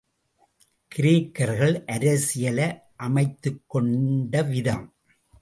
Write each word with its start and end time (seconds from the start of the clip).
கிரேக்கர்கள் 0.95 1.85
அரசியலை 1.85 2.67
அமைத்துக் 2.97 3.63
கொண்ட 3.67 4.43
விதம். 4.43 4.95